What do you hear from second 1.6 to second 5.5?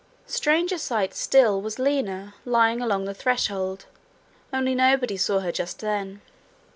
was Lina lying along the threshold only nobody saw